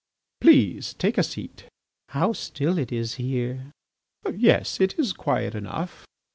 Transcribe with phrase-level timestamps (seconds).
[0.39, 1.65] "Please take a seat."
[2.09, 3.69] "How still it is here."
[4.33, 6.07] "Yes, it is quiet enough."